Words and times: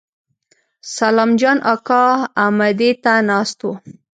سلام 0.95 1.31
جان 1.39 1.57
اکا 1.73 2.03
امدې 2.45 2.89
ته 3.03 3.13
ناست 3.29 3.59
و. 3.65 3.69